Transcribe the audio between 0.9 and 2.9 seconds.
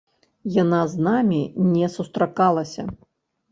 з намі не сустракалася.